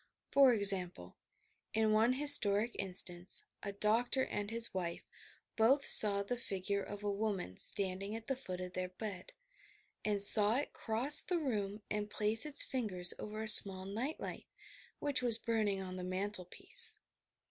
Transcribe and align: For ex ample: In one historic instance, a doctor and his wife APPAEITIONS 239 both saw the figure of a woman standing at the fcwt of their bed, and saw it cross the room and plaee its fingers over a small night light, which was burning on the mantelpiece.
For 0.31 0.51
ex 0.51 0.73
ample: 0.73 1.15
In 1.75 1.91
one 1.91 2.13
historic 2.13 2.75
instance, 2.79 3.43
a 3.61 3.71
doctor 3.71 4.25
and 4.25 4.49
his 4.49 4.73
wife 4.73 5.03
APPAEITIONS 5.53 5.57
239 5.57 5.77
both 5.77 5.87
saw 5.87 6.23
the 6.23 6.41
figure 6.41 6.81
of 6.81 7.03
a 7.03 7.11
woman 7.11 7.55
standing 7.57 8.15
at 8.15 8.25
the 8.25 8.33
fcwt 8.33 8.65
of 8.65 8.73
their 8.73 8.89
bed, 8.89 9.33
and 10.03 10.19
saw 10.19 10.55
it 10.57 10.73
cross 10.73 11.21
the 11.21 11.37
room 11.37 11.83
and 11.91 12.09
plaee 12.09 12.47
its 12.47 12.63
fingers 12.63 13.13
over 13.19 13.43
a 13.43 13.47
small 13.47 13.85
night 13.85 14.19
light, 14.19 14.47
which 14.97 15.21
was 15.21 15.37
burning 15.37 15.83
on 15.83 15.97
the 15.97 16.03
mantelpiece. 16.03 16.97